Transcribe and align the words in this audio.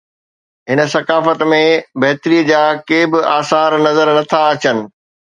هن 0.69 0.79
ثقافت 0.93 1.41
۾ 1.49 1.57
بهتري 2.03 2.39
جا 2.49 2.61
ڪي 2.87 3.01
به 3.11 3.19
آثار 3.37 3.69
نظر 3.85 4.07
نه 4.19 4.23
ٿا 4.33 4.41
اچن. 4.55 4.77